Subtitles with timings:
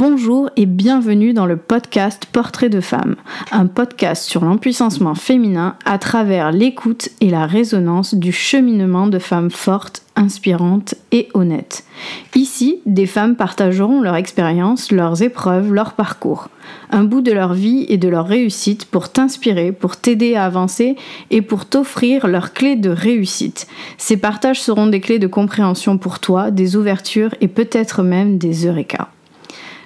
[0.00, 3.16] Bonjour et bienvenue dans le podcast Portrait de femme,
[3.52, 9.50] un podcast sur l'empuissancement féminin à travers l'écoute et la résonance du cheminement de femmes
[9.50, 11.84] fortes, inspirantes et honnêtes.
[12.34, 16.48] Ici, des femmes partageront leur expérience, leurs épreuves, leur parcours,
[16.88, 20.96] un bout de leur vie et de leur réussite pour t'inspirer, pour t'aider à avancer
[21.30, 23.66] et pour t'offrir leurs clés de réussite.
[23.98, 28.66] Ces partages seront des clés de compréhension pour toi, des ouvertures et peut-être même des
[28.66, 29.10] eureka.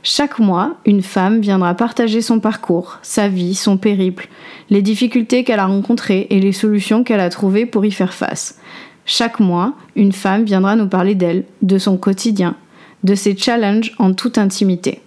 [0.06, 4.28] Chaque mois, une femme viendra partager son parcours, sa vie, son périple,
[4.68, 8.58] les difficultés qu'elle a rencontrées et les solutions qu'elle a trouvées pour y faire face.
[9.06, 12.54] Chaque mois, une femme viendra nous parler d'elle, de son quotidien,
[13.02, 15.00] de ses challenges en toute intimité.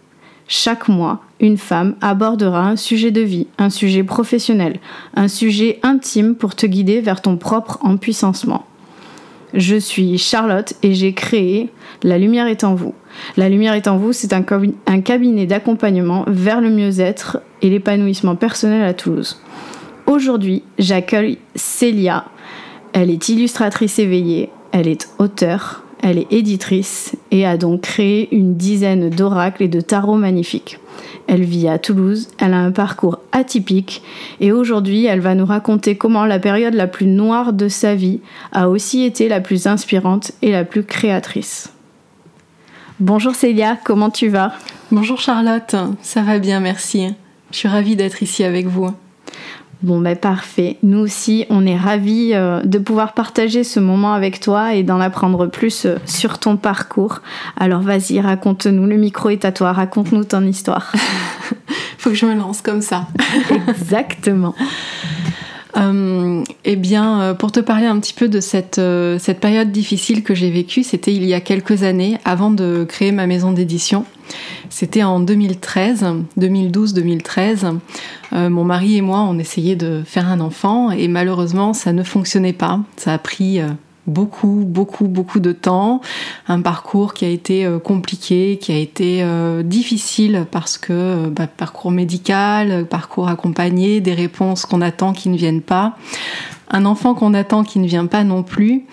[0.48, 4.80] Chaque mois, une femme abordera un sujet de vie, un sujet professionnel,
[5.14, 8.66] un sujet intime pour te guider vers ton propre empuissancement.
[9.54, 11.70] Je suis Charlotte et j'ai créé
[12.02, 12.96] La Lumière est en vous.
[13.36, 18.84] La Lumière est en vous, c'est un, cabinet d'accompagnement vers le mieux-être et l'épanouissement personnel
[18.84, 19.42] à Toulouse.
[20.06, 22.26] Aujourd'hui, j'accueille Célia.
[22.94, 28.56] Elle est illustratrice éveillée, elle est auteure, elle est éditrice et a donc créé une
[28.56, 30.80] dizaine d'oracles et de tarots magnifiques.
[31.28, 34.02] Elle vit à Toulouse, elle a un parcours atypique
[34.40, 38.22] et aujourd'hui elle va nous raconter comment la période la plus noire de sa vie
[38.54, 41.74] a aussi été la plus inspirante et la plus créatrice.
[43.00, 44.54] Bonjour Célia, comment tu vas?
[44.92, 47.14] Bonjour Charlotte, ça va bien, merci.
[47.52, 48.90] Je suis ravie d'être ici avec vous.
[49.84, 50.78] Bon ben parfait.
[50.82, 55.00] Nous aussi, on est ravis euh, de pouvoir partager ce moment avec toi et d'en
[55.00, 57.22] apprendre plus euh, sur ton parcours.
[57.56, 60.92] Alors vas-y, raconte-nous, le micro est à toi, raconte-nous ton histoire.
[62.00, 63.06] Faut que je me lance comme ça.
[63.70, 64.56] Exactement.
[65.78, 69.72] Euh, eh bien, euh, pour te parler un petit peu de cette, euh, cette période
[69.72, 73.52] difficile que j'ai vécue, c'était il y a quelques années, avant de créer ma maison
[73.52, 74.06] d'édition.
[74.70, 76.06] C'était en 2013,
[76.38, 77.80] 2012-2013.
[78.34, 82.54] mon mari et moi, on essayait de faire un enfant et malheureusement, ça ne fonctionnait
[82.54, 82.82] pas.
[82.98, 83.62] Ça a pris
[84.08, 86.02] beaucoup, beaucoup, beaucoup de temps,
[86.48, 91.30] un parcours qui a été euh, compliqué, qui a été euh, difficile parce que euh,
[91.30, 95.98] bah, parcours médical, parcours accompagné, des réponses qu'on attend qui ne viennent pas,
[96.70, 98.86] un enfant qu'on attend qui ne vient pas non plus.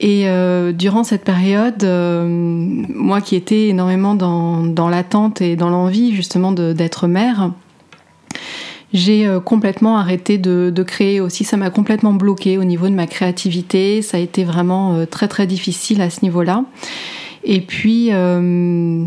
[0.00, 0.28] Et
[0.74, 7.08] durant cette période, moi qui étais énormément dans, dans l'attente et dans l'envie justement d'être
[7.08, 7.50] mère,
[8.92, 13.06] j'ai euh, complètement arrêté de, créer aussi, ça m'a complètement bloqué au niveau de ma
[13.06, 16.64] créativité, ça a été vraiment euh, très très difficile à ce niveau-là.
[17.44, 19.04] Et puis, euh,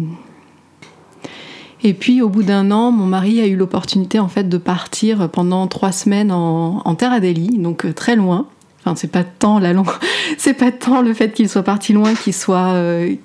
[1.84, 5.30] et puis au bout d'un an, mon mari a eu l'opportunité en fait de partir
[5.30, 8.48] pendant trois semaines en, Terre Adélie, donc très loin.
[8.84, 9.88] Enfin, c'est pas tant la longue,
[10.38, 12.76] c'est pas tant le fait qu'il soit parti loin, qu'il soit,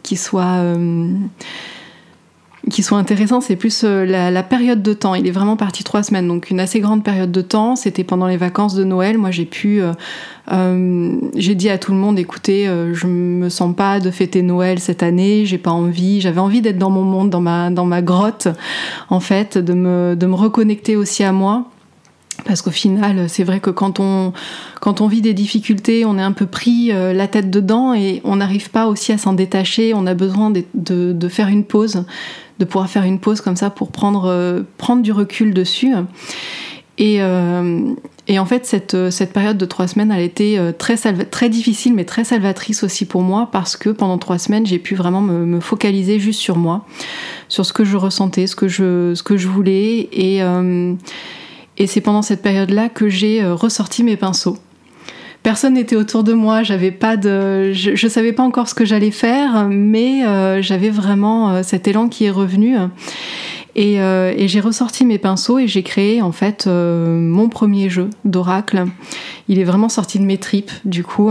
[0.03, 0.77] qu'il soit
[2.76, 5.14] qui sont intéressants, c'est plus euh, la, période de temps.
[5.14, 7.75] Il est vraiment parti trois semaines, donc une assez grande période de temps.
[7.75, 9.16] C'était pendant les vacances de Noël.
[9.16, 9.94] Moi, j'ai pu, euh,
[10.53, 14.78] euh, j'ai dit à tout le monde, écoutez, je me sens pas de fêter Noël
[14.78, 15.47] cette année.
[15.47, 16.20] J'ai pas envie.
[16.20, 18.48] J'avais envie d'être dans mon monde, dans ma dans ma grotte,
[19.08, 21.70] en fait, de me de me reconnecter aussi à moi.
[22.45, 24.33] Parce qu'au final, c'est vrai que quand on,
[24.81, 28.37] quand on vit des difficultés, on est un peu pris la tête dedans et on
[28.37, 29.95] n'arrive pas aussi à s'en détacher.
[29.95, 32.05] On a besoin de, de, faire une pause,
[32.59, 35.95] de pouvoir faire une pause comme ça pour prendre, euh, prendre du recul dessus.
[36.99, 37.93] Et, euh,
[38.27, 41.51] et, en fait, cette, cette, période de trois semaines, elle a été euh, très, très
[41.51, 45.21] difficile, mais très salvatrice aussi pour moi, parce que pendant trois semaines, j'ai pu vraiment
[45.21, 46.87] me, me, focaliser juste sur moi,
[47.49, 50.09] sur ce que je ressentais, ce que je, ce que je voulais.
[50.13, 50.41] Et,
[51.78, 54.59] et c'est pendant cette période-là que j'ai ressorti mes pinceaux
[55.47, 59.12] personne n'était autour de moi, j'avais pas de, je, savais pas encore ce que j'allais
[59.12, 62.75] faire, mais euh, j'avais vraiment euh, cet élan qui est revenu.
[63.76, 68.10] Et, euh, et j'ai ressorti mes pinceaux et j'ai créé en fait mon premier jeu
[68.25, 68.87] d'oracle.
[69.47, 71.31] Il est vraiment sorti de mes tripes du coup.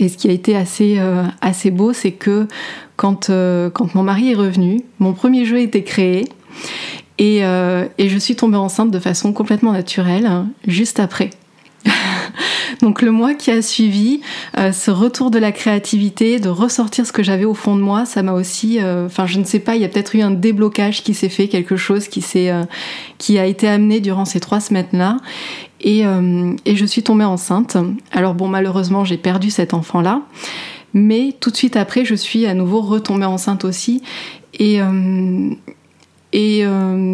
[0.00, 0.98] Et ce qui a été assez,
[1.40, 2.48] assez beau, c'est que
[2.96, 3.30] quand,
[3.74, 6.24] quand mon mari est revenu, mon premier jeu était créé.
[7.18, 11.30] Et, et je suis tombée enceinte de façon complètement naturelle, juste après.
[12.80, 14.20] Donc le mois qui a suivi,
[14.58, 18.04] euh, ce retour de la créativité, de ressortir ce que j'avais au fond de moi,
[18.04, 20.30] ça m'a aussi, euh, enfin je ne sais pas, il y a peut-être eu un
[20.30, 22.64] déblocage qui s'est fait, quelque chose qui s'est, euh,
[23.18, 25.18] qui a été amené durant ces trois semaines-là.
[25.86, 26.02] Et,
[26.64, 27.76] et je suis tombée enceinte.
[28.10, 30.22] Alors bon, malheureusement, j'ai perdu cet enfant-là.
[30.94, 34.02] Mais tout de suite après, je suis à nouveau retombée enceinte aussi.
[34.58, 34.80] Et,
[36.34, 36.64] et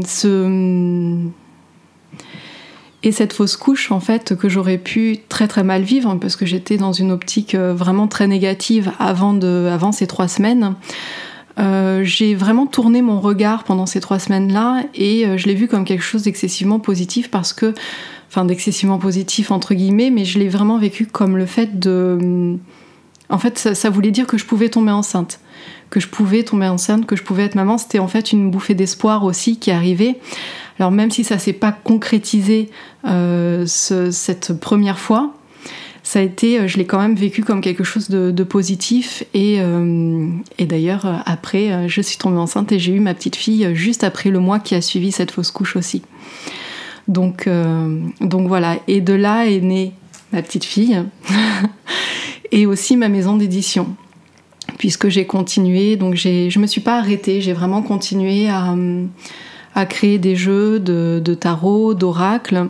[0.07, 1.31] ce
[3.03, 6.45] et cette fausse couche, en fait, que j'aurais pu très très mal vivre, parce que
[6.45, 10.75] j'étais dans une optique euh, vraiment très négative avant, de, avant ces trois semaines,
[12.03, 16.03] j'ai vraiment tourné mon regard pendant ces trois semaines-là et je l'ai vu comme quelque
[16.03, 17.75] chose d'excessivement positif parce que,
[18.31, 22.57] enfin d'excessivement positif entre guillemets, mais je l'ai vraiment vécu comme le fait de...
[23.31, 25.41] En fait, ça, voulait dire que je pouvais tomber enceinte,
[25.89, 27.79] que je pouvais tomber enceinte, que je pouvais être maman.
[27.79, 30.19] C'était en fait une bouffée d'espoir aussi qui arrivait.
[30.79, 32.71] Alors même si ça s'est pas concrétisé
[33.67, 35.33] cette première fois,
[36.11, 39.23] ça a été, euh, je l'ai quand même vécu comme quelque chose de, positif.
[39.33, 40.29] Et, euh,
[40.59, 44.31] d'ailleurs, euh, après, je suis tombée enceinte et j'ai eu ma petite fille juste après
[44.31, 46.03] le mois qui a suivi cette fausse couche aussi.
[47.07, 48.79] Donc voilà.
[48.89, 49.93] Et de là est née
[50.33, 51.05] ma petite fille
[52.53, 53.95] et aussi ma maison d'édition
[54.79, 58.75] puisque j'ai continué, donc je me suis pas arrêtée, j'ai vraiment continué à,
[59.75, 62.69] à, créer des jeux de, de tarot, d'oracle.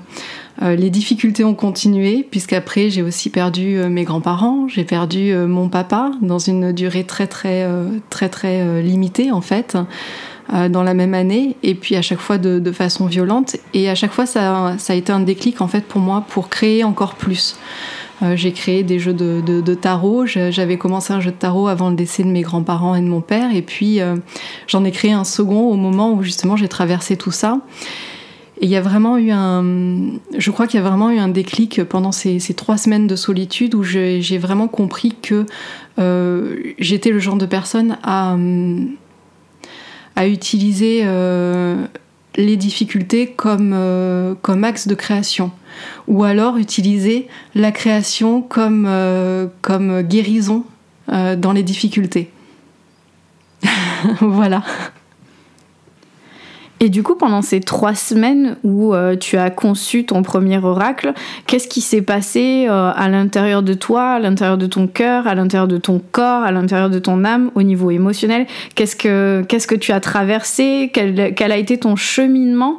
[0.62, 5.46] Euh, les difficultés ont continué, puisqu'après j'ai aussi perdu euh, mes grands-parents, j'ai perdu euh,
[5.46, 7.66] mon papa dans une durée très très
[8.10, 9.78] très très limitée en fait,
[10.68, 13.56] dans la même année, et puis à chaque fois de, façon violente.
[13.72, 16.48] Et à chaque fois ça, ça, a été un déclic en fait pour moi pour
[16.48, 17.56] créer encore plus.
[18.34, 20.26] J'ai créé des jeux de, tarot.
[20.26, 23.20] J'avais commencé un jeu de tarot avant le décès de mes grands-parents et de mon
[23.20, 23.55] père.
[23.55, 24.00] Et puis,
[24.67, 27.61] j'en ai créé un second au moment où justement j'ai traversé tout ça.
[28.61, 29.64] Et il y a vraiment eu un,
[30.37, 33.75] je crois qu'il y a vraiment eu un déclic pendant ces, trois semaines de solitude
[33.75, 35.46] où j'ai vraiment compris que
[35.99, 38.37] euh, j'étais le genre de personne à,
[40.26, 41.87] utiliser euh,
[42.37, 45.50] les difficultés comme, euh, comme axe de création.
[46.08, 48.88] Ou alors utiliser la création comme,
[49.62, 50.64] comme guérison
[51.08, 52.30] dans les difficultés.
[54.20, 54.62] voilà.
[56.82, 61.12] Et du coup, pendant ces trois semaines où euh, tu as conçu ton premier oracle,
[61.46, 65.34] qu'est-ce qui s'est passé euh, à l'intérieur de toi, à l'intérieur de ton cœur, à
[65.34, 68.46] l'intérieur de ton corps, à l'intérieur de ton âme, au niveau émotionnel?
[68.74, 70.90] Qu'est-ce que, que tu as traversé?
[70.94, 72.78] Quel, quel, a été ton cheminement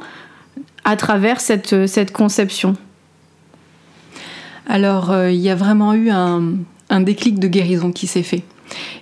[0.83, 2.75] à travers cette, cette conception?
[4.72, 8.44] Alors, euh, il y a vraiment eu un, déclic de guérison qui s'est fait.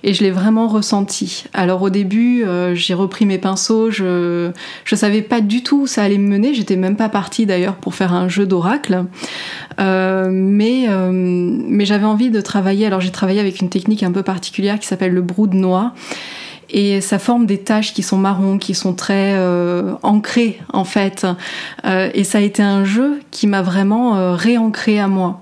[0.02, 1.44] Et je l'ai vraiment ressenti.
[1.52, 4.50] Alors au début, euh, j'ai repris mes pinceaux, je
[4.84, 6.54] je savais pas du tout où ça allait me mener.
[6.54, 9.04] J'étais même pas partie d'ailleurs pour faire un jeu d'oracle,
[9.78, 10.86] euh, mais
[11.84, 12.86] j'avais envie de travailler.
[12.86, 15.94] Alors j'ai travaillé avec une technique un peu particulière qui s'appelle le brou de noix
[16.72, 19.36] et ça forme des taches qui sont marrons, qui sont très
[20.02, 21.26] ancrées en fait.
[21.84, 25.40] et ça a été un jeu qui m'a vraiment réancré à moi.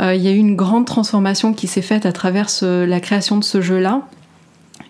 [0.00, 3.36] Euh, il y a eu une grande transformation qui s'est faite à travers la création
[3.38, 4.02] de ce jeu-là.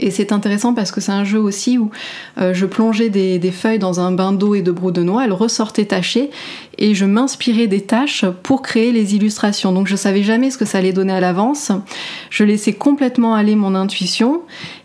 [0.02, 1.90] Et c'est intéressant parce que c'est un jeu aussi où
[2.38, 5.32] euh, je plongeais des, feuilles dans un bain d'eau et de brou de noix, elles
[5.32, 6.30] ressortaient tachées
[6.78, 9.72] et je m'inspirais des tâches pour créer les illustrations.
[9.72, 11.70] Donc je savais jamais ce que ça allait donner à l'avance.
[12.30, 14.40] Je laissais complètement aller mon intuition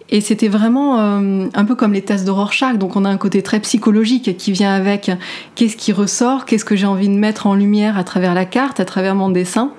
[0.10, 3.18] et c'était vraiment euh, un peu comme les tests de Rorschach, donc on a un
[3.18, 5.12] côté très psychologique qui vient avec
[5.56, 8.80] qu'est-ce qui ressort, qu'est-ce que j'ai envie de mettre en lumière à travers la carte,
[8.80, 9.72] à travers mon dessin.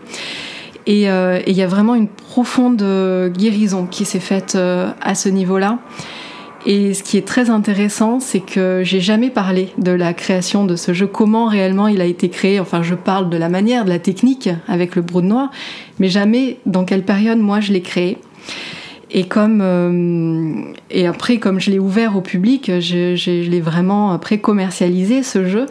[0.89, 5.29] Et euh, il y a vraiment une profonde euh, guérison qui s'est faite à ce
[5.29, 5.79] niveau-là.
[6.69, 10.75] Et ce qui est très intéressant, c'est que j'ai jamais parlé de la création de
[10.75, 12.59] ce jeu, comment réellement il a été créé?
[12.59, 15.53] Enfin, je parle de la manière, de la technique avec le brou de noir,
[16.01, 18.19] mais jamais dans quelle période moi je l'ai créé.
[19.13, 24.39] Et comme euh, et après, comme je l'ai ouvert au public, je, l'ai vraiment après
[24.39, 25.67] commercialisé ce jeu.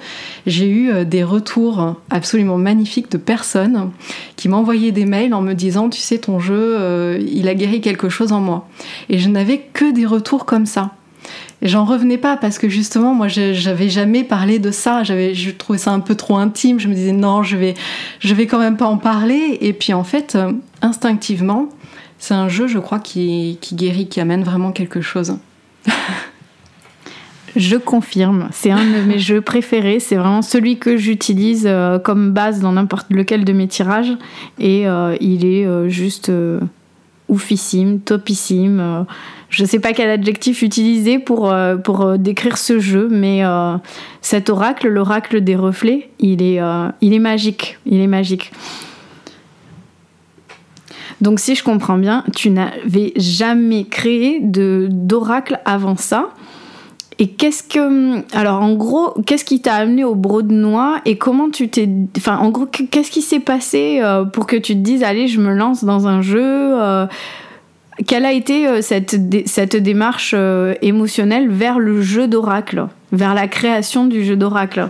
[0.47, 3.91] J'ai eu euh, des retours absolument magnifiques de personnes
[4.37, 7.81] qui m'envoyaient des mails en me disant, tu sais, ton jeu, euh, il a guéri
[7.81, 8.69] quelque chose en moi.
[9.09, 10.91] Et je n'avais que des retours comme ça.
[11.61, 15.03] Et j'en revenais pas parce que justement, moi, j'avais jamais parlé de ça.
[15.03, 16.79] J'avais, je trouvais ça un peu trop intime.
[16.79, 17.73] Je me disais non, je vais,
[18.19, 19.57] je vais quand même pas en parler.
[19.59, 20.37] Et puis en fait,
[20.81, 21.69] instinctivement
[22.25, 25.37] c'est un jeu, je crois, qui, guérit, qui amène vraiment quelque chose.
[27.55, 32.31] Je confirme, c'est un de mes jeux préférés, c'est vraiment celui que j'utilise euh, comme
[32.31, 34.11] base dans n'importe lequel de mes tirages
[34.59, 36.31] et euh, il est euh, juste
[37.29, 39.05] oufissime, topissime.
[39.49, 41.53] je ne sais pas quel adjectif utiliser pour,
[41.83, 43.41] pour décrire ce jeu, mais
[44.21, 46.59] cet oracle, l'oracle des reflets, il est,
[47.01, 48.51] il est magique, il est magique.
[51.25, 56.29] Donc si je comprends bien, tu n'avais jamais créé d'oracle avant ça.
[57.17, 61.49] Et qu'est-ce que, alors en gros, qu'est-ce qui t'a amené au de noix et comment
[61.49, 65.01] tu t'es, enfin en gros, qu'est-ce qui s'est passé euh, pour que tu te dises,
[65.01, 66.43] allez, je me lance dans un jeu.
[66.43, 67.07] Euh,
[68.05, 69.17] quelle a été euh, cette,
[69.47, 70.35] cette démarche
[70.83, 74.89] émotionnelle vers le jeu d'oracle, vers la création du jeu d'oracle?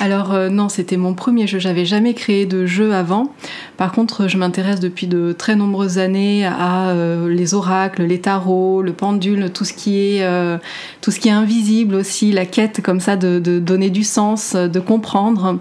[0.00, 1.58] Alors euh, non, c'était mon premier jeu.
[1.58, 3.32] J'avais jamais créé de jeu avant.
[3.76, 8.82] Par contre, je m'intéresse depuis de très nombreuses années à euh, les oracles, les tarots,
[8.82, 10.58] le pendule, tout ce qui est euh,
[11.00, 14.54] tout ce qui est invisible aussi, la quête comme ça de, de donner du sens,
[14.54, 15.58] de comprendre.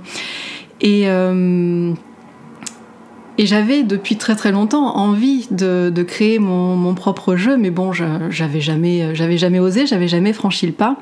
[0.82, 1.08] Et
[3.38, 8.62] et j'avais depuis très très longtemps envie de, créer mon, propre jeu, mais bon, j'avais
[8.62, 10.98] jamais, j'avais jamais osé, j'avais jamais franchi le pas.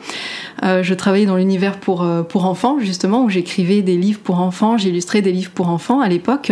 [0.63, 4.39] Euh, je travaillais dans l'univers pour, euh, pour enfants, justement, où j'écrivais des livres pour
[4.39, 6.51] enfants, j'illustrais des livres pour enfants à l'époque.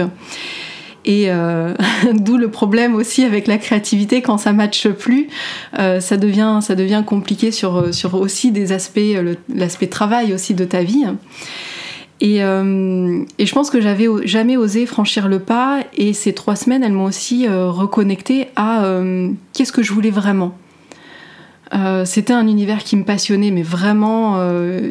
[1.06, 1.74] Et euh,
[2.14, 5.28] d'où le problème aussi avec la créativité quand ça matche plus,
[5.80, 9.00] euh, ça devient ça devient compliqué sur sur aussi des aspects
[9.54, 11.06] l'aspect travail aussi de ta vie.
[12.22, 15.82] Euh, et, je pense que j'avais jamais osé franchir le pas.
[15.98, 20.12] Et ces trois semaines, elles m'ont aussi euh, reconnecté à euh, qu'est-ce que je voulais
[20.12, 20.58] vraiment.
[22.06, 24.38] C'était un univers qui me passionnait, mais vraiment,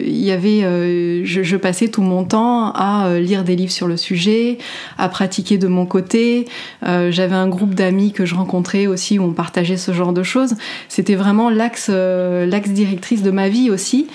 [0.04, 3.96] il y avait, je, je, passais tout mon temps à lire des livres sur le
[3.96, 4.58] sujet,
[4.98, 6.46] à pratiquer de mon côté.
[6.82, 10.56] J'avais un groupe d'amis que je rencontrais aussi où on partageait ce genre de choses.
[10.88, 14.08] C'était vraiment l'axe directrice de ma vie aussi.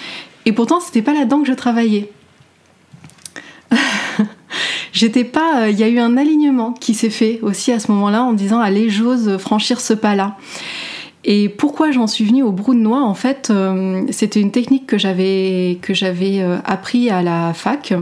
[0.46, 2.12] Et pourtant, c'était pas là-dedans que je travaillais.
[4.94, 5.64] J'étais pas.
[5.64, 8.34] Euh, il y a eu un alignement qui s'est fait aussi à ce moment-là en
[8.34, 10.38] disant allez, j'ose franchir ce pas-là.
[11.24, 14.88] Et pourquoi j'en suis venue au brou de noix En fait, euh, c'était une technique
[14.88, 17.94] que j'avais que j'avais euh, appris à la fac,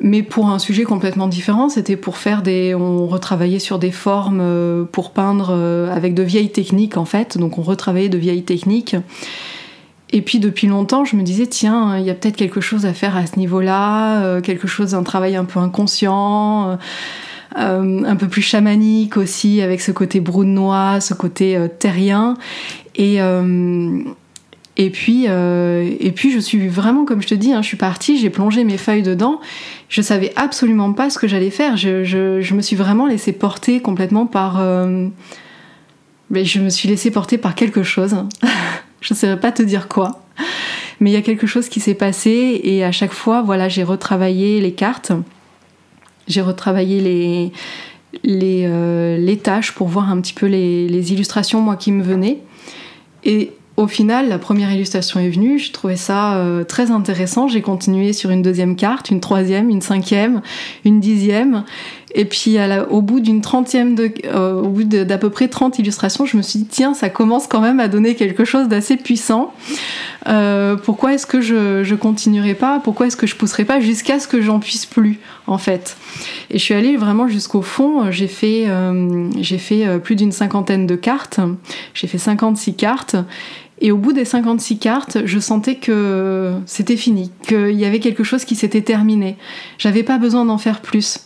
[0.00, 1.68] mais pour un sujet complètement différent.
[1.68, 5.52] C'était pour faire des, on retravaillait sur des formes pour peindre
[5.92, 7.36] avec de vieilles techniques en fait.
[7.36, 8.96] Donc on retravaillait de vieilles techniques.
[10.10, 12.92] Et puis depuis longtemps, je me disais, tiens, il y a peut-être quelque chose à
[12.92, 16.76] faire à ce niveau-là, euh, quelque chose, un travail un peu inconscient, euh,
[17.58, 22.36] euh, un peu plus chamanique aussi, avec ce côté brunois, ce côté terrien.
[22.96, 23.16] Et,
[24.76, 28.18] et, puis, et puis, je suis vraiment, comme je te dis, hein, je suis partie,
[28.18, 29.40] j'ai plongé mes feuilles dedans.
[29.88, 31.76] Je savais absolument pas ce que j'allais faire.
[31.76, 34.62] Je, je, je, me suis vraiment laissée porter complètement par.
[36.30, 38.14] mais je me suis laissée porter par quelque chose.
[39.04, 40.22] Je ne saurais pas te dire quoi.
[40.98, 43.82] Mais il y a quelque chose qui s'est passé et à chaque fois, voilà, j'ai
[43.82, 45.12] retravaillé les cartes,
[46.26, 47.52] j'ai retravaillé
[48.22, 52.38] les, euh, tâches pour voir un petit peu les, illustrations, moi, qui me venaient.
[53.24, 57.46] Et au final, la première illustration est venue, j'ai trouvé ça euh, très intéressant.
[57.46, 60.40] J'ai continué sur une deuxième carte, une troisième, une cinquième,
[60.86, 61.64] une dixième.
[62.14, 62.56] Et puis
[62.90, 66.60] au bout d'une trentième, euh, au bout d'à peu près 30 illustrations, je me suis
[66.60, 69.52] dit tiens, ça commence quand même à donner quelque chose d'assez puissant.
[70.28, 72.78] Euh, pourquoi est-ce que je, je continuerai pas?
[72.78, 75.18] Pourquoi est-ce que je pousserai pas jusqu'à ce que j'en puisse plus
[75.48, 75.96] en fait?
[76.50, 78.10] Et je suis allée vraiment jusqu'au fond.
[78.12, 81.40] J'ai fait, euh, j'ai fait plus d'une cinquantaine de cartes.
[81.94, 83.16] J'ai fait 56 cartes.
[83.80, 88.22] Et au bout des 56 cartes, je sentais que c'était fini, qu'il y avait quelque
[88.22, 89.36] chose qui s'était terminé.
[89.78, 91.18] J'avais pas besoin d'en faire plus.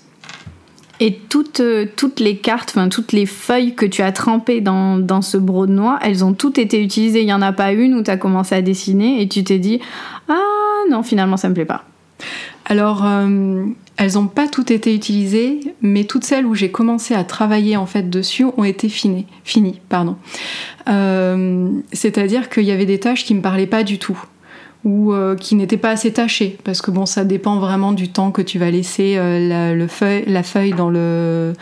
[1.01, 5.37] Et toutes, euh, toutes les cartes, toutes les feuilles que tu as trempées dans, ce
[5.37, 7.21] de noix, elles ont toutes été utilisées.
[7.21, 9.59] Il n'y en a pas une où tu as commencé à dessiner et tu t'es
[9.59, 9.81] dit
[10.29, 10.35] Ah
[10.91, 11.85] non, finalement ça me plaît pas.
[12.65, 13.65] Alors, euh,
[13.97, 17.87] elles n'ont pas toutes été utilisées, mais toutes celles où j'ai commencé à travailler en
[17.87, 19.81] fait dessus ont été finies.
[19.89, 20.17] pardon.
[20.89, 24.19] Euh, c'est-à-dire qu'il y avait des tâches qui me parlaient pas du tout
[24.85, 28.31] ou euh, qui n'étaient pas assez tachées parce que bon ça dépend vraiment du temps
[28.31, 31.53] que tu vas laisser euh, la, le feuille, dans le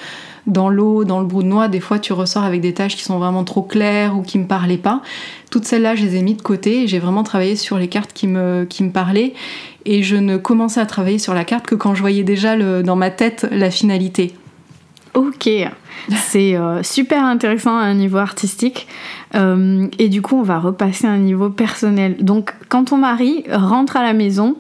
[0.47, 3.03] dans l'eau, dans le brou de noix, des fois tu ressors avec des taches qui
[3.03, 5.03] sont vraiment trop claires ou qui me parlaient pas.
[5.51, 8.13] Toutes celles-là, je les ai mis de côté et j'ai vraiment travaillé sur les cartes
[8.13, 9.35] qui me, parlaient
[9.87, 12.97] et je ne commençais à travailler sur la carte que quand je voyais déjà dans
[12.97, 14.35] ma tête la finalité.
[15.17, 15.49] Ok,
[16.15, 18.87] c'est euh, super intéressant à un niveau artistique.
[19.35, 22.19] Euh, et du coup, on va repasser à un niveau personnel.
[22.21, 24.57] Donc, quand ton mari rentre à la maison,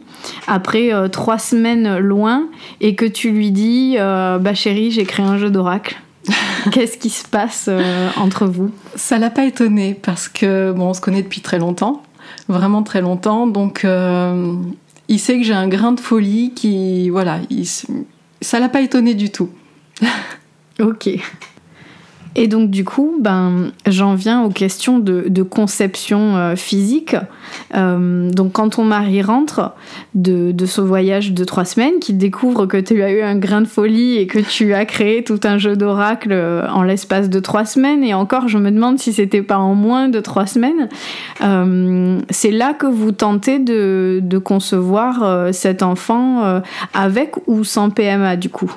[0.46, 2.46] après euh, trois semaines loin,
[2.80, 6.00] et que tu lui dis Bah chérie, j'ai créé un jeu d'oracle.
[6.72, 7.68] Qu'est-ce qui se passe
[8.16, 8.70] entre vous?
[8.94, 12.02] Ça l'a pas étonné parce que bon, on se connaît depuis très longtemps,
[12.48, 13.46] vraiment très longtemps.
[13.46, 13.86] Donc,
[15.08, 17.66] il sait que j'ai un grain de folie qui, voilà, il,
[18.40, 19.50] ça l'a pas étonné du tout.
[20.80, 21.18] Ok.
[22.38, 27.16] Et donc du coup, ben, j'en viens aux questions de, conception euh, physique.
[27.74, 29.72] Euh, donc quand ton mari rentre
[30.14, 33.66] de, ce voyage de trois semaines, qu'il découvre que tu as eu un grain de
[33.66, 37.64] folie et que tu as créé tout un jeu d'oracle euh, en l'espace de trois
[37.64, 40.88] semaines, et encore je me demande si c'était pas en moins de trois semaines,
[42.30, 46.60] c'est là que vous tentez de, de concevoir cet enfant
[46.92, 48.72] avec ou sans PMA du coup?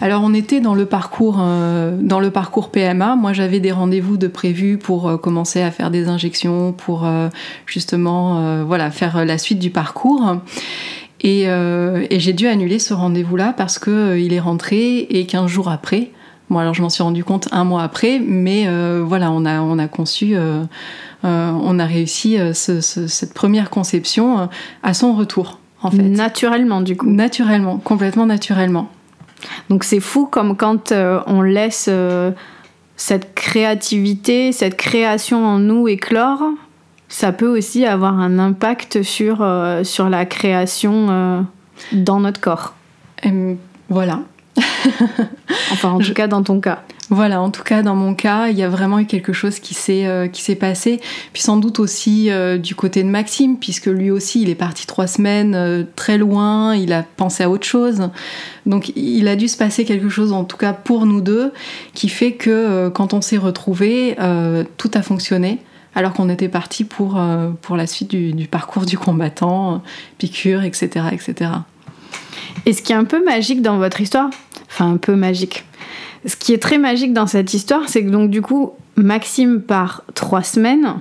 [0.00, 3.16] Alors on était dans le parcours euh, dans le parcours PMA.
[3.16, 7.28] Moi j'avais des rendez-vous de prévus pour euh, commencer à faire des injections, pour euh,
[7.66, 10.36] justement voilà faire la suite du parcours.
[11.20, 15.68] Et, et j'ai dû annuler ce rendez-vous-là parce que il est rentré et 15 jours
[15.68, 16.10] après,
[16.48, 18.68] bon alors je m'en suis rendu compte un mois après, mais
[19.00, 20.36] voilà, on a, on a conçu,
[21.24, 24.48] on a réussi cette première conception
[24.82, 25.58] à son retour.
[25.82, 26.02] En fait.
[26.02, 27.06] Naturellement, du coup.
[27.06, 28.88] Naturellement, complètement naturellement.
[29.70, 31.88] Donc c'est fou comme quand on laisse
[32.98, 36.42] cette créativité, cette création en nous éclore,
[37.08, 41.40] ça peut aussi avoir un impact sur, euh, sur la création euh,
[41.92, 42.74] dans notre corps.
[43.88, 44.20] voilà.
[45.72, 46.82] enfin, en tout cas, dans ton cas.
[47.10, 49.72] Voilà, en tout cas, dans mon cas, il y a vraiment eu quelque chose qui
[49.72, 50.28] s'est euh,
[50.60, 51.00] passé.
[51.32, 55.06] Puis sans doute aussi du côté de Maxime, puisque lui aussi, il est parti trois
[55.06, 58.10] semaines très loin, il a pensé à autre chose.
[58.66, 61.52] Donc, il a dû se passer quelque chose, en tout cas pour nous deux,
[61.94, 64.16] qui fait que quand on s'est retrouvés,
[64.76, 65.60] tout a fonctionné
[65.98, 69.82] alors qu'on était parti pour, euh, pour la suite du, parcours du combattant,
[70.18, 71.50] piqûre, etc., etc.
[72.66, 74.30] Et ce qui est un peu magique dans votre histoire,
[74.68, 75.64] enfin un peu magique,
[76.26, 80.02] ce qui est très magique dans cette histoire, c'est que donc du coup, Maxime part
[80.14, 80.96] trois semaines,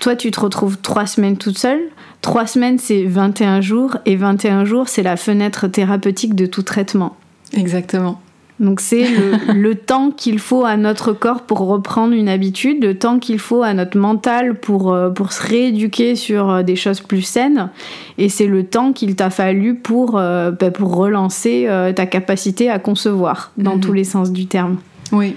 [0.00, 1.82] toi tu te retrouves trois semaines toute seule,
[2.22, 7.16] trois semaines c'est 21 jours, et 21 jours c'est la fenêtre thérapeutique de tout traitement.
[7.52, 8.21] Exactement.
[8.62, 9.06] Donc c'est
[9.54, 13.62] le, temps qu'il faut à notre corps pour reprendre une habitude, le temps qu'il faut
[13.62, 17.70] à notre mental pour, euh, pour se rééduquer sur euh, des choses plus saines,
[18.18, 22.78] et c'est le temps qu'il t'a fallu pour, euh, bah, pour relancer ta capacité à
[22.78, 23.80] concevoir, dans mhm.
[23.80, 24.78] tous les sens du terme.
[25.10, 25.34] Oui,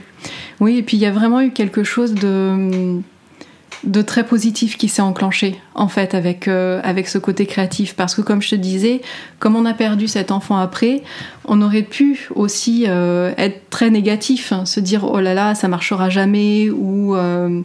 [0.62, 3.02] oui, et puis il y a vraiment eu quelque chose de
[3.86, 7.96] de très positif qui s'est enclenché en fait avec, euh, avec ce côté créatif.
[7.96, 9.02] Parce que comme je te disais
[9.40, 11.04] comme on a perdu cet enfant après
[11.46, 15.68] on aurait pu aussi euh, être très négatif hein, se dire oh là là ça
[15.68, 17.62] marchera jamais ou euh,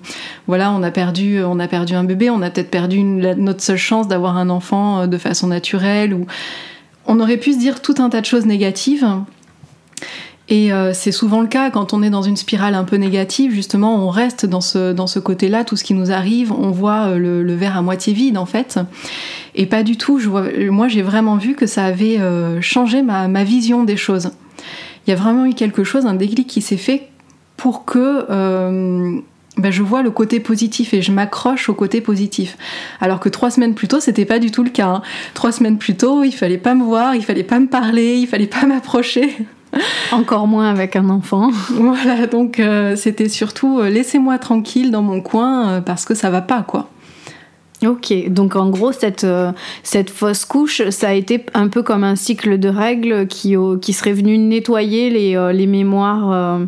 [0.46, 3.76] voilà on a perdu on a perdu un bébé on a peut-être perdu notre seule
[3.76, 6.26] chance d'avoir un enfant de façon naturelle ou
[7.06, 9.06] on aurait pu se dire tout un tas de choses négatives
[10.50, 13.52] et euh, c'est souvent le cas quand on est dans une spirale un peu négative,
[13.52, 17.06] justement, on reste dans ce, dans ce côté-là, tout ce qui nous arrive, on voit
[17.06, 18.80] euh, le, verre à moitié vide en fait.
[19.54, 20.20] Et pas du tout,
[20.70, 24.32] moi j'ai vraiment vu que ça avait euh, changé ma, ma, vision des choses.
[25.06, 27.08] Il y a vraiment eu quelque chose, un déclic qui s'est fait
[27.56, 28.26] pour que
[29.56, 32.56] ben, je vois le côté positif et je m'accroche au côté positif.
[33.00, 34.86] Alors que trois semaines plus tôt, c'était pas du tout le cas.
[34.86, 35.02] Hein.
[35.34, 38.26] Trois semaines plus tôt, il fallait pas me voir, il fallait pas me parler, il
[38.26, 39.36] fallait pas m'approcher.
[40.12, 41.50] Encore moins avec un enfant.
[41.70, 46.30] Voilà, donc euh, c'était surtout euh, laissez-moi tranquille dans mon coin euh, parce que ça
[46.30, 46.88] va pas, quoi.
[47.86, 49.26] Ok, donc en gros, cette,
[49.82, 53.92] cette fausse couche, ça a été un peu comme un cycle de règles qui, qui
[53.94, 56.60] serait venu nettoyer les, les, mémoires,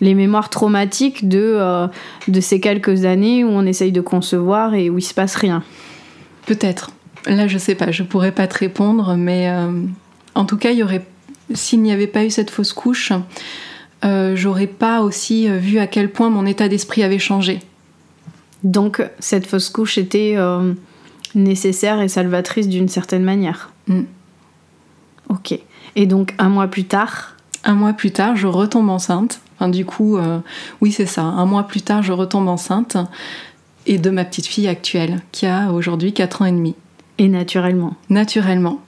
[0.00, 1.86] les mémoires traumatiques de,
[2.28, 5.62] de ces quelques années où on essaye de concevoir et où il se passe rien.
[6.46, 6.92] Peut-être.
[7.26, 9.52] Là, je sais pas, je pourrais pas te répondre, mais
[10.34, 11.04] en tout cas, il y aurait
[11.52, 13.12] s'il n'y avait pas eu cette fausse couche,
[14.04, 17.60] euh, j'aurais pas aussi euh, vu à quel point mon état d'esprit avait changé.
[18.62, 20.72] Donc cette fausse couche était euh,
[21.34, 23.70] nécessaire et salvatrice d'une certaine manière.
[23.88, 24.02] Mm.
[25.28, 25.58] Ok.
[25.96, 27.36] Et donc un mois plus tard?
[27.64, 29.40] Un mois plus tard, je retombe enceinte.
[29.56, 30.18] Enfin, du coup,
[30.80, 31.22] oui, c'est ça.
[31.22, 32.98] Un mois plus tard, je retombe enceinte
[33.86, 36.74] et de ma petite fille actuelle, qui a aujourd'hui 4 ans et demi.
[37.16, 37.94] Et naturellement?
[38.10, 38.80] Naturellement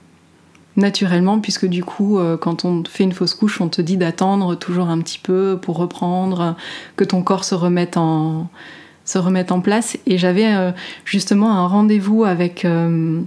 [0.77, 4.55] naturellement, puisque du coup, euh, quand on fait une fausse couche, on te dit d'attendre
[4.55, 6.55] toujours un petit peu pour reprendre,
[6.95, 8.47] que ton corps se remette en,
[9.03, 9.97] se remette en place.
[10.05, 10.71] Et j'avais euh,
[11.03, 13.19] justement un rendez-vous avec, euh,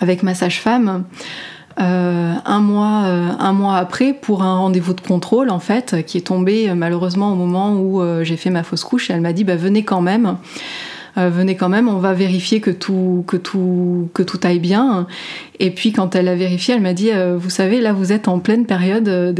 [0.00, 1.04] avec ma sage-femme.
[1.76, 3.06] un, mois,
[3.38, 7.36] un mois après pour un rendez-vous de contrôle en fait qui est tombé malheureusement au
[7.36, 10.36] moment où j'ai fait ma fausse couche et elle m'a dit bah, venez quand même
[11.18, 15.08] euh, venez quand même, on va vérifier que tout, que tout, que tout aille bien.
[15.58, 18.28] Et puis quand elle a vérifié, elle m'a dit, euh, vous savez, là vous êtes
[18.28, 19.34] en pleine période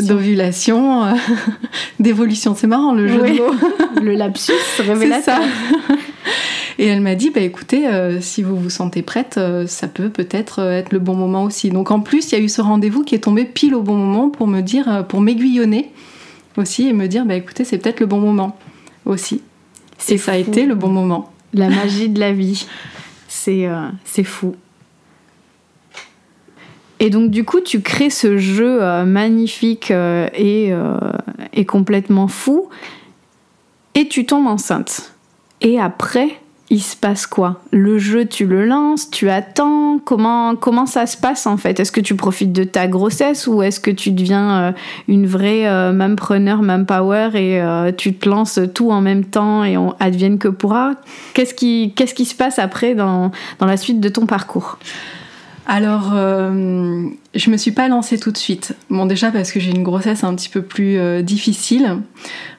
[0.00, 1.02] d'ovulation,
[2.00, 2.54] d'évolution.
[2.54, 3.54] C'est marrant le jeu de mots.
[4.02, 5.40] le lapsus révélateur.
[6.78, 10.60] Et elle m'a dit, bah écoutez, euh, si vous vous sentez prête, ça peut peut-être
[10.60, 11.70] être le bon moment aussi.
[11.70, 13.94] Donc en plus, il y a eu ce rendez-vous qui est tombé pile au bon
[13.94, 15.90] moment pour me dire, pour m'aiguillonner
[16.56, 18.58] aussi et me dire, bah écoutez, c'est peut-être le bon moment
[19.04, 19.42] aussi.
[20.08, 21.32] Et ça a été le bon moment.
[21.52, 22.66] La magie de la vie.
[23.28, 23.90] C'est euh,
[24.24, 24.54] fou.
[26.98, 30.72] Et donc du coup, tu crées ce jeu euh, magnifique euh, et,
[31.52, 32.68] et complètement fou,
[33.94, 35.14] et tu tombes enceinte.
[35.60, 37.60] Et après, il se passe quoi?
[37.70, 41.80] Le jeu, tu le lances, tu attends Comment, comment ça se passe en fait?
[41.80, 44.72] Est-ce que tu profites de ta grossesse ou est-ce que tu deviens euh,
[45.08, 49.64] une vraie euh, même preneur, power et euh, tu te lances tout en même temps
[49.64, 50.94] et on advienne que pourra?
[51.34, 54.78] Qu'est-ce qui, qu'est-ce qui se passe après dans la suite de ton parcours?
[55.68, 58.76] Alors, euh, je me suis pas lancée tout de suite.
[58.88, 61.98] Bon, déjà parce que j'ai une grossesse un petit peu plus euh, difficile,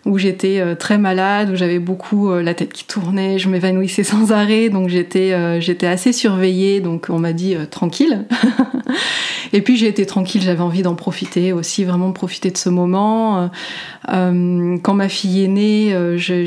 [0.05, 4.33] où j'étais euh, très malade, où j'avais beaucoup la tête qui tournait, je m'évanouissais sans
[4.33, 5.33] arrêt, donc j'étais
[5.83, 8.25] assez surveillée, donc on m'a dit tranquille.
[9.53, 13.49] Et puis j'ai été tranquille, j'avais envie d'en profiter aussi, vraiment profiter de ce moment.
[14.05, 16.43] quand ma fille est née, j'ai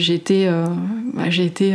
[1.14, 1.75] bah, été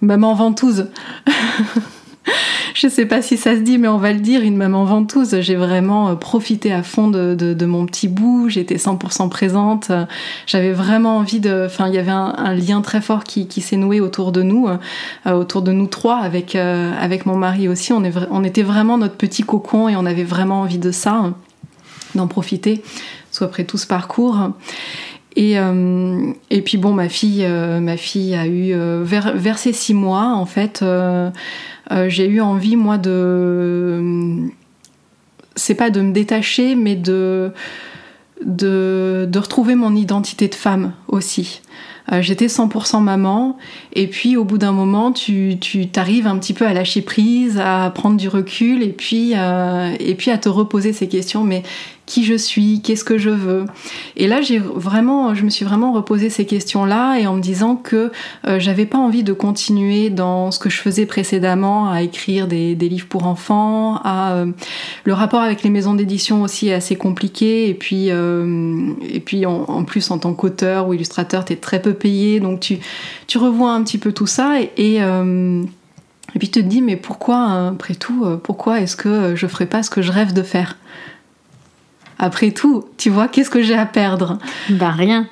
[0.00, 0.86] maman ventouse.
[2.74, 5.40] je sais pas si ça se dit, mais on va le dire, une maman ventouse.
[5.40, 8.48] J'ai vraiment euh, profité à fond de, mon petit bout.
[8.48, 9.90] J'étais 100% présente.
[10.46, 11.64] J'avais vraiment envie de.
[11.66, 15.32] Enfin, il y avait un, lien très fort qui, s'est noué autour de nous, euh,
[15.32, 17.92] autour de nous trois, avec, euh, avec mon mari aussi.
[17.92, 21.32] On, on était vraiment notre petit cocon et on avait vraiment envie de ça,
[22.14, 22.82] d'en profiter,
[23.30, 24.38] soit après tout ce parcours.
[25.36, 25.56] Et,
[26.50, 30.46] et, puis bon, ma fille, ma fille a eu vers, vers, ses six mois en
[30.46, 30.82] fait.
[31.92, 34.48] Euh, j'ai eu envie, moi, de.
[35.54, 37.52] C'est pas de me détacher, mais de.
[38.44, 41.62] De, de retrouver mon identité de femme aussi.
[42.12, 43.56] Euh, j'étais 100% maman,
[43.94, 47.58] et puis au bout d'un moment, tu, tu t'arrives un petit peu à lâcher prise,
[47.58, 51.44] à prendre du recul, et puis, euh, et puis à te reposer ces questions.
[51.44, 51.62] Mais
[52.06, 53.64] qui je suis, qu'est-ce que je veux.
[54.16, 57.74] Et là, j'ai vraiment, je me suis vraiment reposé ces questions-là et en me disant
[57.74, 58.12] que
[58.46, 62.76] euh, j'avais pas envie de continuer dans ce que je faisais précédemment, à écrire des,
[62.76, 64.46] livres pour enfants, euh,
[65.04, 67.68] le rapport avec les maisons d'édition aussi est assez compliqué.
[67.68, 71.82] Et puis euh, et puis en, plus en tant qu'auteur ou illustrateur, tu es très
[71.82, 72.78] peu payé, donc tu
[73.26, 77.68] tu revois un petit peu tout ça et, et puis tu te dis mais pourquoi
[77.68, 80.76] après tout pourquoi est-ce que je ferais pas ce que je rêve de faire?
[82.18, 84.38] Après tout, tu vois, qu'est-ce que j'ai à perdre
[84.70, 85.28] Bah rien.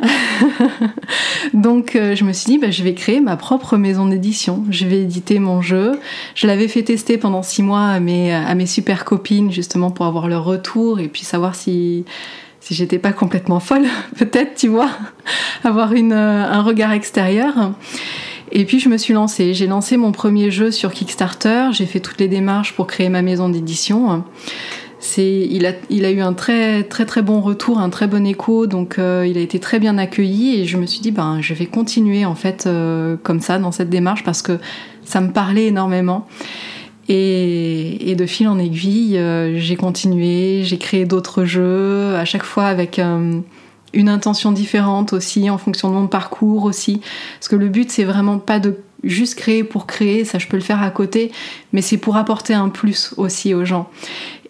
[1.54, 4.64] Donc euh, je me suis dit, bah, je vais créer ma propre maison d'édition.
[4.68, 5.98] Je vais éditer mon jeu.
[6.34, 10.04] Je l'avais fait tester pendant six mois à mes, à mes super copines, justement pour
[10.04, 12.04] avoir leur retour et puis savoir si,
[12.60, 13.86] si j'étais pas complètement folle,
[14.18, 14.90] peut-être, tu vois,
[15.64, 17.72] avoir une, euh, un regard extérieur.
[18.52, 19.54] Et puis je me suis lancée.
[19.54, 21.68] J'ai lancé mon premier jeu sur Kickstarter.
[21.72, 24.22] J'ai fait toutes les démarches pour créer ma maison d'édition
[25.16, 25.66] il
[26.04, 29.38] a, eu un très très très bon retour, un très bon écho, donc euh, il
[29.38, 32.34] a été très bien accueilli et je me suis dit ben je vais continuer en
[32.34, 34.58] fait euh, comme ça dans cette démarche parce que
[35.04, 36.26] ça me parlait énormément.
[37.08, 42.66] Et, de fil en aiguille, euh, j'ai continué, j'ai créé d'autres jeux, à chaque fois
[42.66, 47.02] avec une intention différente aussi, en fonction de mon parcours aussi.
[47.38, 50.56] Parce que le but, c'est vraiment pas de juste créer pour créer, ça je peux
[50.56, 51.30] le faire à côté,
[51.72, 53.88] mais c'est pour apporter un plus aussi aux gens.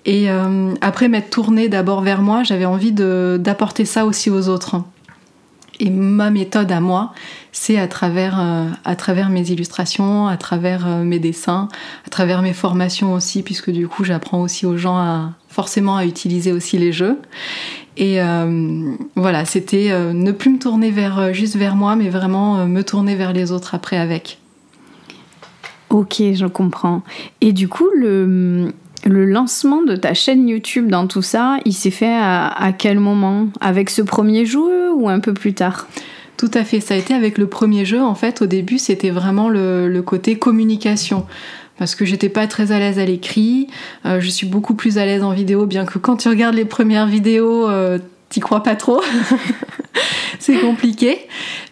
[0.07, 4.83] Et euh, après m'être tournée d'abord vers moi, j'avais envie d'apporter ça aussi aux autres.
[5.81, 7.13] Et ma méthode à moi,
[7.51, 11.69] c'est à travers, euh, à travers mes illustrations, à travers euh, mes dessins,
[12.07, 16.05] à travers mes formations aussi, puisque du coup j'apprends aussi aux gens à, forcément à
[16.05, 17.19] utiliser aussi les jeux.
[17.97, 18.19] Et
[19.15, 23.33] voilà, c'était ne plus me tourner vers, juste vers moi, mais vraiment me tourner vers
[23.33, 24.39] les autres après avec.
[25.91, 27.03] Ok, je comprends.
[27.41, 28.73] Et du coup, le,
[29.05, 33.49] le lancement de ta chaîne YouTube dans tout ça, il s'est fait à, quel moment?
[33.61, 35.87] Avec ce premier jeu ou un peu plus tard?
[36.37, 38.03] Tout à fait, ça a été avec le premier jeu.
[38.03, 41.27] En fait, au début, c'était vraiment le, côté communication
[41.79, 43.67] parce que j'étais pas très à l'aise à l'écrit.
[44.07, 46.65] Euh, je suis beaucoup plus à l'aise en vidéo, bien que quand tu regardes les
[46.65, 47.99] premières vidéos, euh,
[48.35, 49.01] t'y crois pas trop.
[50.41, 51.19] c'est compliqué.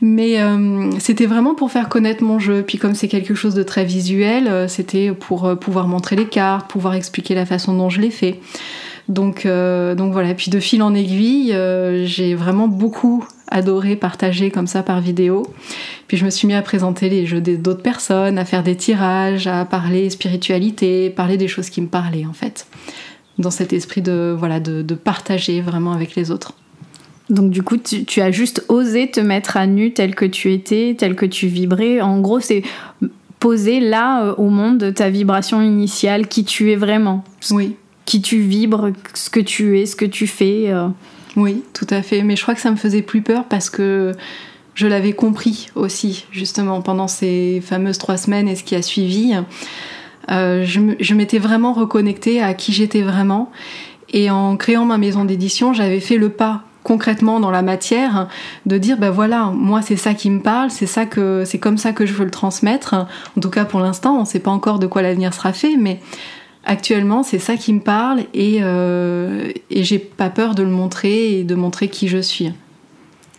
[0.00, 2.62] Mais euh, c'était vraiment pour faire connaître mon jeu.
[2.62, 6.26] Puis comme c'est quelque chose de très visuel, euh, c'était pour euh, pouvoir montrer les
[6.26, 8.38] cartes, pouvoir expliquer la façon dont je l'ai fait.
[9.08, 11.52] Donc, donc voilà, puis de fil en aiguille,
[12.04, 15.42] j'ai vraiment beaucoup adoré partager comme ça par vidéo.
[16.06, 19.48] Puis je me suis mis à présenter les jeux d'autres personnes, à faire des tirages,
[19.48, 22.68] à parler spiritualité, parler des choses qui me parlaient en fait.
[23.38, 26.54] Dans cet esprit de, voilà, de partager vraiment avec les autres.
[27.32, 30.94] Donc du coup, tu, as juste osé te mettre à nu tel que tu étais,
[30.98, 32.00] tel que tu vibrais.
[32.00, 32.62] En gros, c'est
[33.38, 37.24] poser là euh, au monde ta vibration initiale, qui tu es vraiment.
[37.50, 37.76] Oui.
[38.04, 40.66] Qui tu vibres, ce que tu es, ce que tu fais.
[40.68, 40.88] Euh.
[41.36, 42.22] Oui, tout à fait.
[42.22, 44.12] Mais je crois que ça me faisait plus peur parce que
[44.74, 49.32] je l'avais compris aussi, justement, pendant ces fameuses trois semaines et ce qui a suivi.
[50.30, 53.50] Euh, je m'étais vraiment reconnectée à qui j'étais vraiment.
[54.12, 58.28] Et en créant ma maison d'édition, j'avais fait le pas concrètement dans la matière,
[58.66, 61.78] de dire ben voilà, moi c'est ça qui me parle, c'est ça que c'est comme
[61.78, 62.94] ça que je veux le transmettre.
[63.36, 65.76] En tout cas pour l'instant, on ne sait pas encore de quoi l'avenir sera fait,
[65.76, 66.00] mais
[66.64, 71.38] actuellement c'est ça qui me parle et, euh, et j'ai pas peur de le montrer
[71.38, 72.52] et de montrer qui je suis.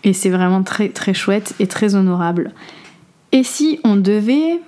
[0.04, 2.52] Et c'est vraiment très très chouette et très honorable.
[3.32, 4.60] Et si on devait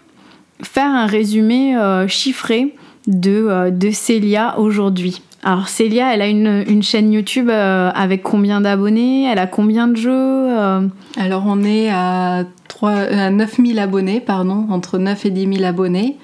[0.62, 2.76] faire un résumé euh, chiffré
[3.08, 5.22] de, de Célia aujourd'hui.
[5.44, 9.26] Alors Célia, elle a une, chaîne YouTube avec combien d'abonnés?
[9.26, 10.50] Elle a combien de jeux
[11.18, 16.18] Alors on est à, 3, à 9000 abonnés, pardon, entre 9 et 10 000 abonnés.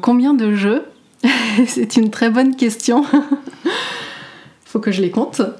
[0.00, 0.84] combien de jeux?
[1.66, 3.04] C'est une très bonne question.
[4.64, 5.42] Faut que je les compte.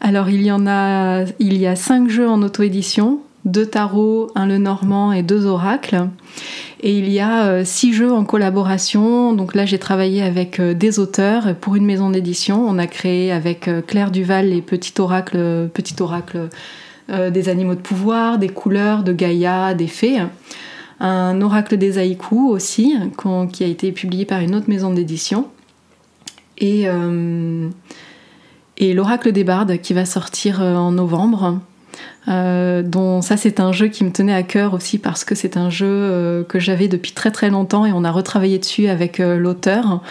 [0.00, 4.46] Alors il y en a, il y a cinq jeux en auto-édition, deux tarots, un
[4.46, 6.08] le normand et deux oracles.
[6.80, 9.32] Et il y a euh, six jeux en collaboration.
[9.32, 12.64] Donc là, j'ai travaillé avec euh, des auteurs pour une maison d'édition.
[12.66, 16.48] On a créé avec euh, Claire Duval les petits oracles, petits oracles
[17.08, 20.20] des animaux de pouvoir, des couleurs, de Gaïa, des fées.
[21.00, 22.94] Un oracle des haïkus aussi,
[23.52, 25.48] qui a été publié par une autre maison d'édition.
[26.58, 26.86] Et
[28.78, 31.60] et l'Oracle des Bardes qui va sortir en novembre.
[32.28, 35.56] Euh, dont ça c'est un jeu qui me tenait à cœur aussi parce que c'est
[35.56, 39.18] un jeu euh, que j'avais depuis très très longtemps et on a retravaillé dessus avec
[39.18, 40.02] l'auteur.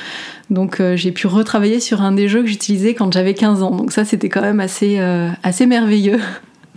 [0.49, 3.71] Donc j'ai pu retravailler sur un des jeux que j'utilisais quand j'avais 15 ans.
[3.71, 4.99] Donc ça c'était quand même assez,
[5.43, 6.19] assez merveilleux.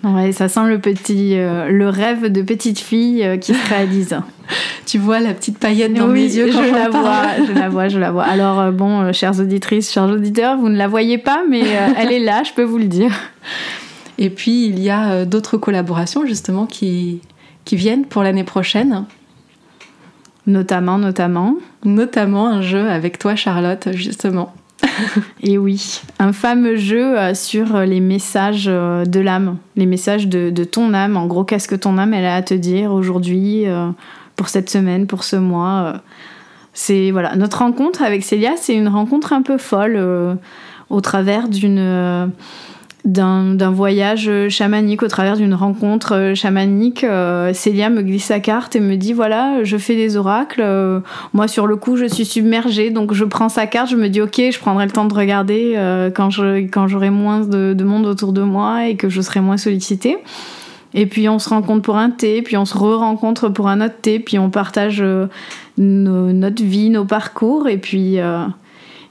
[0.05, 4.17] Ouais, ça sent le petit, le rêve de petite fille qui se réalise.
[4.87, 7.89] tu vois la petite paillette dans mes yeux quand je la vois, je la vois,
[7.89, 8.25] je la vois.
[8.25, 11.89] Alors euh, bon, euh, chères auditrices, chers auditeurs, vous ne la voyez pas, mais euh,
[11.97, 13.11] elle est là, je peux vous le dire.
[14.19, 17.21] Et puis il y a d'autres collaborations justement qui,
[17.65, 19.05] qui viennent pour l'année prochaine.
[20.47, 21.57] Notamment, notamment.
[21.85, 24.55] Notamment un jeu avec toi, Charlotte, justement.
[25.43, 30.93] Et oui, un fameux jeu sur les messages de l'âme, les messages de, de, ton
[30.93, 31.17] âme.
[31.17, 33.67] En gros, qu'est-ce que ton âme elle a à te dire aujourd'hui
[34.37, 35.95] pour cette semaine, pour ce mois.
[35.95, 35.99] Euh,
[36.73, 40.35] c'est voilà, notre rencontre avec Célia, c'est une rencontre un peu folle euh,
[40.91, 42.27] au travers d'une euh,
[43.05, 47.05] d'un voyage chamanique, au travers d'une rencontre chamanique.
[47.53, 50.65] Célia me glisse sa carte et me dit voilà, je fais des oracles.
[51.33, 54.23] moi, sur le coup, je suis submergée, donc je prends sa carte, je me dis
[54.23, 55.79] ok, je prendrai le temps de regarder
[56.15, 56.31] quand
[56.73, 60.19] quand j'aurai moins de, de, monde autour de moi et que je serai moins sollicitée.
[60.95, 63.97] Et puis on se rencontre pour un thé, puis on se re-rencontre pour un autre
[64.01, 65.27] thé, puis on partage euh,
[65.77, 67.69] notre vie, nos parcours.
[67.69, 68.47] Et puis, euh,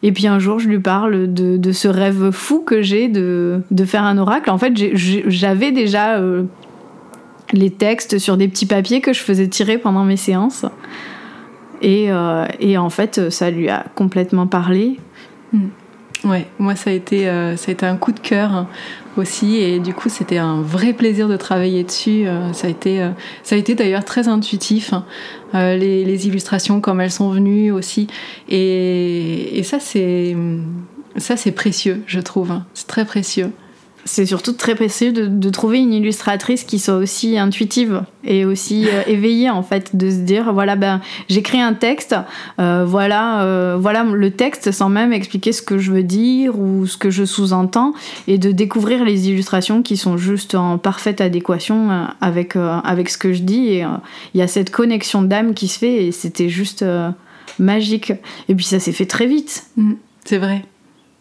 [0.03, 4.03] et puis un jour, je lui parle de, ce rêve fou que j'ai de, faire
[4.03, 4.49] un oracle.
[4.49, 6.43] En fait, j'avais déjà euh,
[7.53, 10.65] les textes sur des petits papiers que je faisais tirer pendant mes séances.
[11.81, 12.09] Et,
[12.59, 14.99] et en fait, ça lui a complètement parlé.
[15.51, 15.67] Hmm.
[16.23, 18.67] Ouais, moi ça a été ça a été un coup de cœur
[19.17, 23.01] aussi et du coup c'était un vrai plaisir de travailler dessus euh, ça a été
[23.01, 23.09] euh,
[23.43, 25.05] ça a été d'ailleurs très intuitif hein.
[25.55, 28.07] euh, les, les, illustrations comme elles sont venues aussi
[28.49, 30.35] et, et ça c'est
[31.17, 32.65] ça c'est précieux je trouve hein.
[32.73, 33.51] c'est très précieux
[34.05, 39.03] c'est surtout très précieux de, trouver une illustratrice qui soit aussi intuitive et aussi euh,
[39.07, 42.15] éveillée en fait, de se dire voilà ben j'écris un texte,
[42.59, 46.87] euh, voilà euh, voilà le texte sans même expliquer ce que je veux dire ou
[46.87, 47.93] ce que je sous-entends
[48.27, 53.33] et de découvrir les illustrations qui sont juste en parfaite adéquation avec avec ce que
[53.33, 53.85] je dis et
[54.33, 56.83] il y a cette connexion d'âme qui se fait et c'était juste
[57.59, 58.13] magique
[58.49, 59.65] et puis ça s'est fait très vite.
[59.77, 59.93] Mm,
[60.25, 60.63] c'est vrai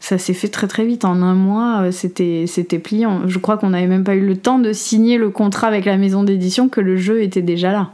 [0.03, 1.05] ça s'est fait très très vite.
[1.05, 3.29] En un mois, euh, c'était, c'était pliant.
[3.29, 5.97] Je crois qu'on n'avait même pas eu le temps de signer le contrat avec la
[5.97, 7.93] maison d'édition que le jeu était déjà là.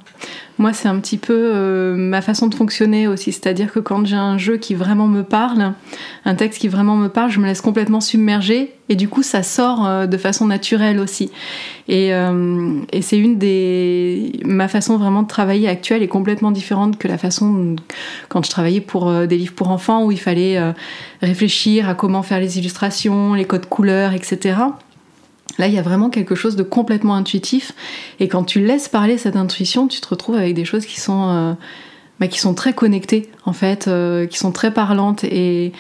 [0.59, 3.31] Moi, c'est un petit peu euh, ma façon de fonctionner aussi.
[3.31, 5.73] C'est-à-dire que quand j'ai un jeu qui vraiment me parle,
[6.25, 9.44] un texte qui vraiment me parle, je me laisse complètement submerger et du coup, ça
[9.44, 11.31] sort euh, de façon naturelle aussi.
[11.90, 14.33] Euh, et c'est une des.
[14.44, 17.77] Ma façon vraiment de travailler actuelle est complètement différente que la façon
[18.29, 20.59] quand je travaillais pour des livres pour enfants où il fallait
[21.23, 24.57] réfléchir à comment faire les illustrations, les codes couleurs, etc.
[25.59, 27.73] Là, il y a vraiment quelque chose de complètement intuitif.
[28.21, 31.29] Et quand tu laisses parler cette intuition, tu te retrouves avec des choses qui sont,
[31.31, 31.53] euh,
[32.21, 35.25] bah, qui sont très connectées, en fait, euh, qui sont très parlantes.
[35.25, 35.73] Et,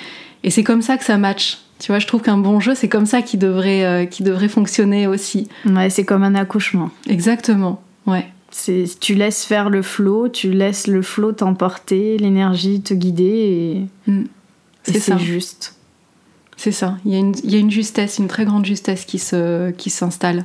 [0.42, 1.58] et c'est comme ça que ça match.
[1.78, 4.48] Tu vois, je trouve qu'un bon jeu, c'est comme ça qu'il devrait, euh, qui devrait
[4.48, 5.48] fonctionner aussi.
[5.64, 6.90] Ouais, c'est comme un accouchement.
[7.08, 8.26] Exactement, ouais.
[8.50, 14.10] C'est, tu laisses faire le flot, tu laisses le flot t'emporter, l'énergie te guider et,
[14.10, 14.24] mm.
[14.82, 15.77] c'est, c'est juste.
[16.58, 16.96] C'est ça.
[17.04, 19.70] Il y, a une, il y, a une, justesse, une très grande justesse qui, se,
[19.70, 20.44] qui s'installe.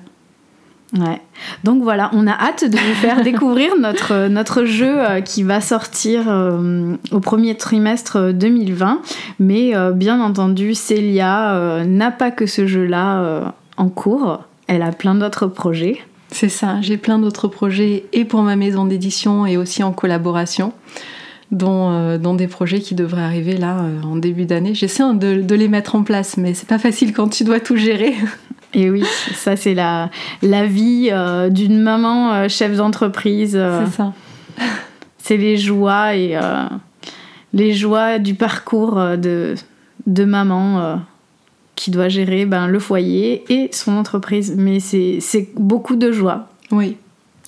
[0.96, 1.20] Ouais.
[1.64, 5.60] Donc voilà, on a hâte de vous faire découvrir notre, notre jeu euh, qui va
[5.60, 9.02] sortir euh, au premier trimestre 2020.
[9.40, 14.44] Mais euh, bien entendu, Célia n'a pas que ce jeu-là en cours.
[14.68, 16.00] Elle a plein d'autres projets.
[16.30, 20.74] C'est ça, j'ai plein d'autres projets et pour ma maison d'édition et aussi en collaboration.
[21.62, 24.74] Euh, dont, des projets qui devraient arriver là euh, en début d'année.
[24.74, 28.16] J'essaie de, les mettre en place, mais c'est pas facile quand tu dois tout gérer.
[28.74, 29.04] Et oui,
[29.36, 30.10] ça c'est la,
[30.42, 33.52] la vie euh, d'une maman chef d'entreprise.
[33.52, 34.14] c'est ça.
[35.20, 36.40] c'est les joies et
[37.54, 39.54] les joies du parcours de,
[40.08, 41.00] de maman
[41.76, 44.56] qui doit gérer ben, le foyer et son entreprise.
[44.58, 46.48] Mais c'est beaucoup de joie.
[46.72, 46.98] Oui.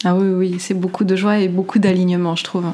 [0.04, 2.66] Ah oui, oui, c'est beaucoup de joie et beaucoup d'alignement, je trouve.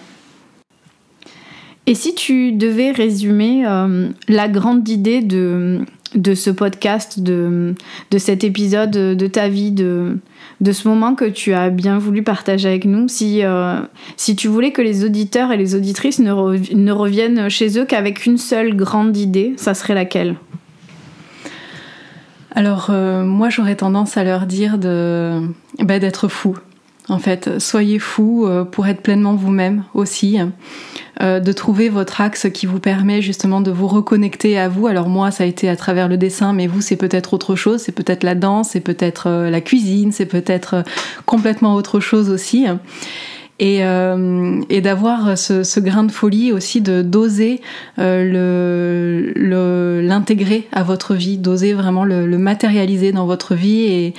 [1.92, 5.82] Et si tu devais résumer euh, la grande idée de,
[6.16, 7.76] de ce podcast, de,
[8.12, 10.18] de cet épisode de ta vie, de,
[10.62, 13.82] de ce moment que tu as bien voulu partager avec nous, si, euh,
[14.16, 16.32] si tu voulais que les auditeurs et les auditrices ne,
[16.74, 20.38] ne reviennent chez eux qu'avec une seule grande idée, ça serait laquelle?
[22.56, 25.42] Alors euh, moi j'aurais tendance à leur dire de
[25.80, 26.56] bah, d'être fou.
[27.10, 30.38] En fait, soyez fou euh, pour être pleinement vous-même aussi,
[31.20, 34.88] euh, de trouver votre axe qui vous permet justement de vous reconnecter à vous.
[34.88, 37.82] Alors moi ça a été à travers le dessin, mais vous c'est peut-être autre chose,
[37.82, 40.84] c'est peut-être la danse, c'est peut-être la cuisine, c'est peut-être
[41.26, 42.68] complètement autre chose aussi
[43.62, 47.62] et, euh, et d'avoir ce, ce, grain de folie aussi de d'oser
[48.00, 54.14] euh, le l'intégrer à votre vie, d'oser vraiment le, le, matérialiser dans votre vie et,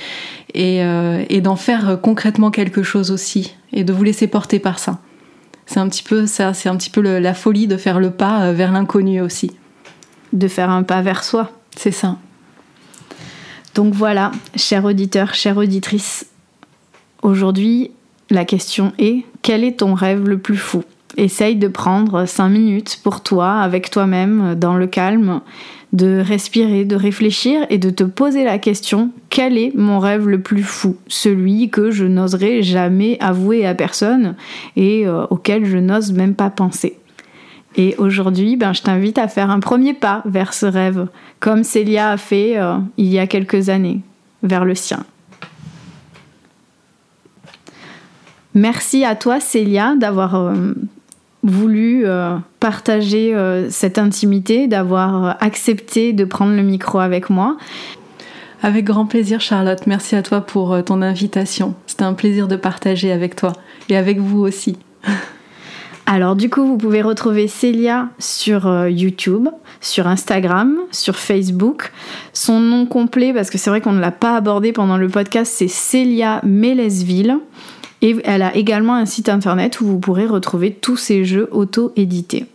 [0.53, 4.79] et, euh, et d'en faire concrètement quelque chose aussi et de vous laisser porter par
[4.79, 4.99] ça.
[5.65, 8.53] C'est un petit peu ça, c'est un petit peu la folie de faire le pas
[8.53, 9.51] vers l'inconnu aussi.
[10.31, 11.51] De faire un pas vers soi.
[11.75, 12.17] C'est ça.
[13.75, 16.27] Donc voilà, chers auditeurs, chères auditrices,
[17.23, 17.91] aujourd'hui,
[18.29, 20.83] la question est, quel est ton rêve le plus fou?
[21.15, 25.41] Essaye de prendre 5 minutes pour toi, avec toi-même, dans le calme,
[25.91, 30.41] de respirer, de réfléchir et de te poser la question, quel est mon rêve le
[30.41, 30.97] plus fou?
[31.07, 34.35] Celui que je n'oserais jamais avouer à personne
[34.75, 36.97] et euh, auquel je n'ose même pas penser.
[37.75, 41.07] Et aujourd'hui, ben, je t'invite à faire un premier pas vers ce rêve,
[41.39, 43.99] comme Célia a fait euh, il y a quelques années,
[44.41, 45.05] vers le sien.
[48.55, 50.73] Merci à toi, Célia, d'avoir euh,
[51.41, 57.57] voulu euh, partager euh, cette intimité, d'avoir accepté de prendre le micro avec moi.
[58.61, 59.87] Avec grand plaisir, Charlotte.
[59.87, 61.73] Merci à toi pour ton invitation.
[61.87, 63.53] C'était un plaisir de partager avec toi
[63.89, 64.77] et avec vous aussi.
[66.05, 69.49] Alors du coup, vous pouvez retrouver Célia sur YouTube,
[69.81, 71.91] sur Instagram, sur Facebook.
[72.33, 75.51] Son nom complet, parce que c'est vrai qu'on ne l'a pas abordé pendant le podcast,
[75.53, 77.39] c'est Célia Mélesville.
[78.03, 82.45] Et elle a également un site internet où vous pourrez retrouver tous ces jeux auto-édités.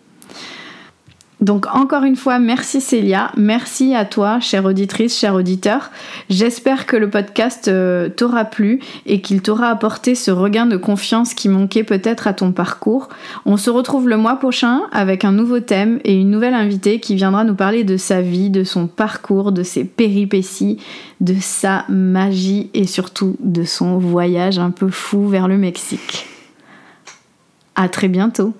[1.40, 5.90] Donc encore une fois, merci Célia, merci à toi, chère auditrice, cher auditeur.
[6.30, 11.34] J'espère que le podcast euh, t'aura plu et qu'il t'aura apporté ce regain de confiance
[11.34, 13.08] qui manquait peut-être à ton parcours.
[13.46, 17.14] On se retrouve le mois prochain avec un nouveau thème et une nouvelle invitée qui
[17.14, 20.78] viendra nous parler de sa vie, de son parcours, de ses péripéties,
[21.20, 26.26] de sa magie et surtout de son voyage un peu fou vers le Mexique.
[27.76, 28.54] À très bientôt.